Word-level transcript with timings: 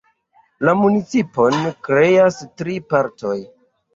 La 0.67 0.73
municipon 0.79 1.59
kreas 1.87 2.39
tri 2.61 2.81
partoj. 2.95 3.37